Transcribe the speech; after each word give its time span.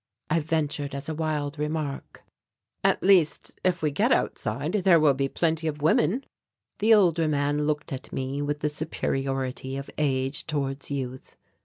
I 0.31 0.39
ventured 0.39 0.95
as 0.95 1.09
a 1.09 1.13
wild 1.13 1.59
remark: 1.59 2.23
"At 2.83 3.03
least, 3.03 3.59
if 3.63 3.83
we 3.83 3.91
get 3.91 4.11
outside 4.11 4.71
there 4.73 4.99
will 4.99 5.13
be 5.13 5.29
plenty 5.29 5.67
of 5.67 5.83
women." 5.83 6.25
The 6.79 6.91
older 6.95 7.27
man 7.27 7.67
looked 7.67 7.93
at 7.93 8.11
me 8.11 8.41
with 8.41 8.61
the 8.61 8.69
superiority 8.69 9.77
of 9.77 9.91
age 9.99 10.47
towards 10.47 10.89
youth. 10.89 11.37